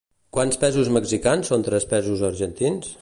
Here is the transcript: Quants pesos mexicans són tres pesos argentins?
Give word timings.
Quants 0.37 0.55
pesos 0.63 0.89
mexicans 0.95 1.51
són 1.53 1.67
tres 1.69 1.87
pesos 1.93 2.25
argentins? 2.31 2.91